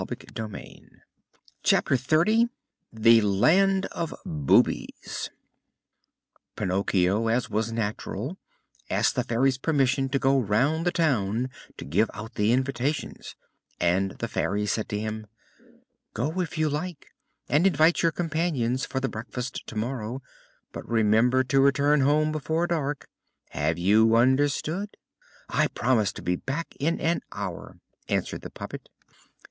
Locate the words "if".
16.41-16.57